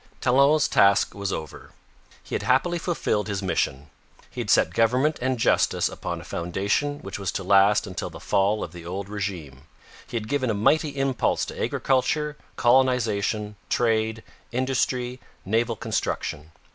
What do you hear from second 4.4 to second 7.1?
had set government and justice upon a foundation